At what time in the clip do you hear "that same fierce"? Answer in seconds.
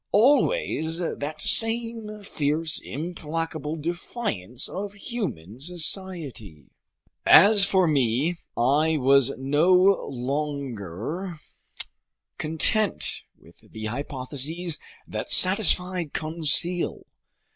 0.97-2.79